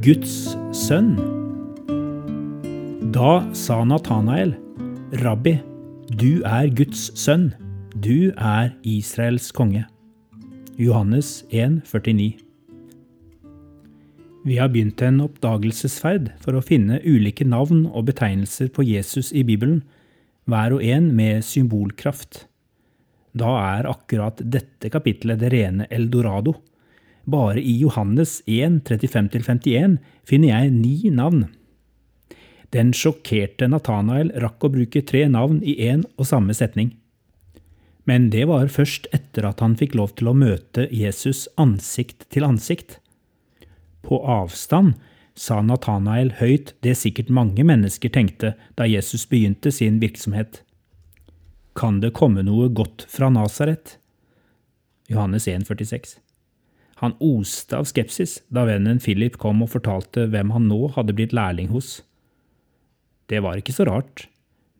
Guds 0.00 0.54
sønn? 0.72 1.10
Da 3.12 3.32
sa 3.52 3.82
Natanael, 3.84 4.54
Rabbi, 5.20 5.52
du 6.16 6.40
er 6.48 6.70
Guds 6.72 7.10
sønn, 7.20 7.50
du 7.92 8.30
er 8.32 8.70
Israels 8.86 9.50
konge. 9.52 9.82
Johannes 10.80 11.42
1, 11.50 11.82
49. 11.84 12.38
Vi 14.46 14.56
har 14.56 14.72
begynt 14.72 15.04
en 15.04 15.20
oppdagelsesferd 15.26 16.32
for 16.40 16.56
å 16.56 16.64
finne 16.64 17.02
ulike 17.04 17.44
navn 17.44 17.84
og 17.90 18.08
betegnelser 18.08 18.72
på 18.72 18.86
Jesus 18.88 19.34
i 19.36 19.44
Bibelen, 19.44 19.82
hver 20.48 20.78
og 20.78 20.86
en 20.86 21.12
med 21.12 21.44
symbolkraft. 21.44 22.46
Da 23.36 23.52
er 23.76 23.92
akkurat 23.92 24.40
dette 24.40 24.88
kapitlet 24.88 25.44
det 25.44 25.52
rene 25.52 25.92
eldorado. 25.92 26.56
Bare 27.24 27.60
i 27.60 27.76
Johannes 27.80 28.40
1, 28.46 28.82
35-51 28.88 29.98
finner 30.28 30.54
jeg 30.54 30.72
ni 30.76 31.10
navn. 31.10 31.48
Den 32.70 32.92
sjokkerte 32.94 33.66
Nathanael 33.68 34.30
rakk 34.42 34.64
å 34.64 34.70
bruke 34.72 35.02
tre 35.02 35.26
navn 35.28 35.58
i 35.66 35.74
én 35.90 36.04
og 36.16 36.28
samme 36.30 36.54
setning. 36.54 36.94
Men 38.06 38.30
det 38.30 38.46
var 38.50 38.70
først 38.72 39.08
etter 39.14 39.46
at 39.46 39.60
han 39.62 39.76
fikk 39.78 39.96
lov 39.98 40.14
til 40.18 40.30
å 40.30 40.36
møte 40.38 40.86
Jesus 40.94 41.46
ansikt 41.60 42.28
til 42.32 42.46
ansikt. 42.46 42.98
På 44.06 44.22
avstand 44.24 44.96
sa 45.38 45.60
Nathanael 45.62 46.34
høyt 46.40 46.74
det 46.86 46.96
sikkert 46.98 47.30
mange 47.32 47.64
mennesker 47.66 48.12
tenkte 48.12 48.54
da 48.78 48.88
Jesus 48.88 49.26
begynte 49.30 49.72
sin 49.74 50.00
virksomhet. 50.02 50.62
Kan 51.76 52.00
det 52.02 52.14
komme 52.16 52.42
noe 52.46 52.70
godt 52.72 53.06
fra 53.10 53.30
Nasaret? 53.32 53.98
Johannes 55.10 55.46
1, 55.50 55.66
46. 55.66 56.18
Han 57.00 57.16
oste 57.24 57.78
av 57.78 57.86
skepsis 57.88 58.42
da 58.52 58.66
vennen 58.68 59.00
Philip 59.00 59.38
kom 59.40 59.62
og 59.64 59.72
fortalte 59.72 60.26
hvem 60.28 60.52
han 60.52 60.68
nå 60.68 60.90
hadde 60.96 61.14
blitt 61.16 61.32
lærling 61.36 61.70
hos. 61.72 62.02
Det 63.32 63.40
var 63.40 63.56
ikke 63.60 63.72
så 63.72 63.86
rart. 63.88 64.26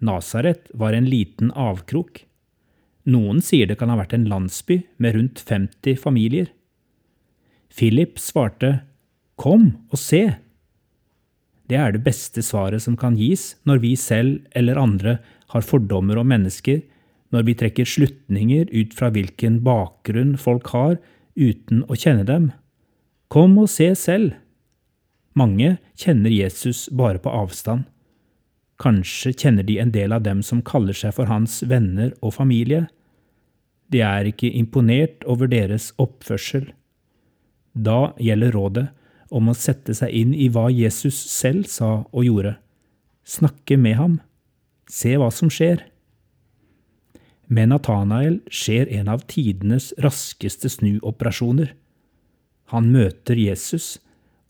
Nasaret 0.04 0.68
var 0.76 0.92
en 0.96 1.08
liten 1.08 1.52
avkrok. 1.56 2.26
Noen 3.08 3.40
sier 3.44 3.70
det 3.70 3.78
kan 3.80 3.92
ha 3.92 3.96
vært 4.00 4.12
en 4.16 4.28
landsby 4.28 4.82
med 5.00 5.16
rundt 5.16 5.40
50 5.48 5.96
familier. 6.02 6.50
Philip 7.72 8.20
svarte 8.20 8.80
Kom 9.40 9.70
og 9.88 10.00
se! 10.00 10.24
Det 11.70 11.78
er 11.78 11.94
det 11.94 12.02
beste 12.04 12.42
svaret 12.42 12.82
som 12.84 12.96
kan 12.98 13.14
gis 13.16 13.54
når 13.68 13.80
vi 13.84 13.94
selv 13.96 14.42
eller 14.58 14.80
andre 14.80 15.20
har 15.54 15.64
fordommer 15.64 16.18
om 16.20 16.28
mennesker, 16.28 16.82
når 17.30 17.46
vi 17.46 17.54
trekker 17.56 17.86
slutninger 17.86 18.68
ut 18.74 18.92
fra 18.98 19.08
hvilken 19.14 19.60
bakgrunn 19.64 20.34
folk 20.36 20.72
har, 20.74 20.98
uten 21.38 21.84
å 21.88 21.96
kjenne 21.98 22.26
dem. 22.28 22.50
Kom 23.30 23.58
og 23.62 23.70
se 23.70 23.92
selv! 23.98 24.34
Mange 25.38 25.76
kjenner 25.98 26.32
Jesus 26.34 26.88
bare 26.90 27.20
på 27.22 27.30
avstand. 27.30 27.86
Kanskje 28.80 29.32
kjenner 29.36 29.66
de 29.66 29.76
en 29.78 29.92
del 29.94 30.12
av 30.12 30.24
dem 30.24 30.40
som 30.42 30.64
kaller 30.66 30.96
seg 30.96 31.14
for 31.14 31.30
hans 31.30 31.60
venner 31.68 32.14
og 32.20 32.34
familie. 32.38 32.88
De 33.92 34.02
er 34.02 34.30
ikke 34.30 34.50
imponert 34.50 35.22
over 35.28 35.50
deres 35.50 35.90
oppførsel. 36.00 36.70
Da 37.74 38.12
gjelder 38.18 38.56
rådet 38.56 38.86
om 39.30 39.50
å 39.50 39.54
sette 39.54 39.94
seg 39.94 40.10
inn 40.16 40.34
i 40.34 40.48
hva 40.50 40.66
Jesus 40.72 41.18
selv 41.30 41.68
sa 41.70 41.90
og 42.10 42.26
gjorde. 42.26 42.56
Snakke 43.22 43.78
med 43.78 43.98
ham. 44.00 44.18
Se 44.90 45.14
hva 45.18 45.30
som 45.34 45.52
skjer. 45.52 45.84
Med 47.50 47.72
Nathanael 47.72 48.38
skjer 48.46 48.86
en 48.94 49.08
av 49.10 49.24
tidenes 49.26 49.90
raskeste 49.98 50.70
snuoperasjoner. 50.70 51.72
Han 52.70 52.92
møter 52.94 53.34
Jesus, 53.34 53.98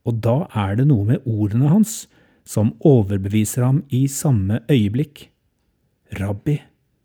og 0.05 0.21
da 0.25 0.45
er 0.53 0.77
det 0.77 0.85
noe 0.91 1.07
med 1.09 1.25
ordene 1.25 1.71
hans 1.73 2.03
som 2.45 2.75
overbeviser 2.85 3.65
ham 3.65 3.81
i 3.89 4.05
samme 4.11 4.61
øyeblikk. 4.69 5.31
Rabbi, 6.21 6.59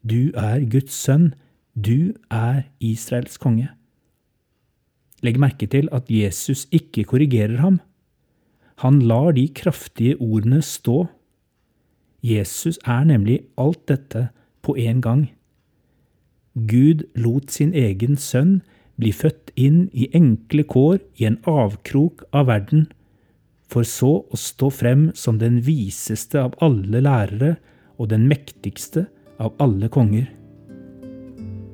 du 0.03 0.35
er 0.35 0.65
Guds 0.67 0.97
sønn, 0.99 1.31
du 1.75 2.11
er 2.27 2.65
Israels 2.83 3.39
konge. 3.39 3.69
Legg 5.23 5.39
merke 5.39 5.67
til 5.71 5.87
at 5.95 6.11
Jesus 6.11 6.65
ikke 6.75 7.05
korrigerer 7.07 7.61
ham. 7.63 7.79
Han 8.83 8.99
lar 8.99 9.31
de 9.31 9.47
kraftige 9.47 10.19
ordene 10.19 10.59
stå. 10.61 11.05
Jesus 12.19 12.81
er 12.83 13.07
nemlig 13.07 13.45
alt 13.57 13.87
dette 13.87 14.27
på 14.65 14.75
en 14.75 14.99
gang. 15.01 15.25
Gud 16.55 17.03
lot 17.19 17.51
sin 17.51 17.73
egen 17.75 18.15
sønn 18.15 18.61
bli 18.95 19.11
født 19.11 19.51
inn 19.59 19.89
i 19.91 20.07
enkle 20.15 20.63
kår 20.63 21.01
i 21.19 21.27
en 21.27 21.37
avkrok 21.51 22.23
av 22.31 22.47
verden, 22.47 22.85
for 23.67 23.83
så 23.83 24.21
å 24.23 24.39
stå 24.39 24.69
frem 24.71 25.09
som 25.17 25.39
den 25.41 25.59
viseste 25.65 26.39
av 26.39 26.55
alle 26.63 27.01
lærere 27.03 27.55
og 27.99 28.11
den 28.13 28.27
mektigste 28.29 29.07
av 29.41 29.55
alle 29.59 29.89
konger. 29.91 30.29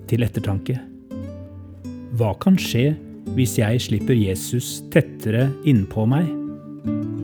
Til 0.09 0.25
ettertanke. 0.25 0.79
Hva 2.17 2.33
kan 2.41 2.57
skje 2.59 2.91
hvis 3.37 3.59
jeg 3.61 3.85
slipper 3.85 4.17
Jesus 4.17 4.79
tettere 4.91 5.51
innpå 5.69 6.07
meg? 6.09 7.20